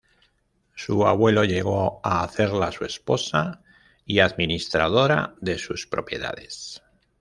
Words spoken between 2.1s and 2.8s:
hacerla